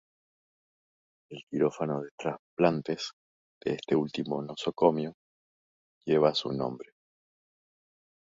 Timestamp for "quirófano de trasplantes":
1.47-3.11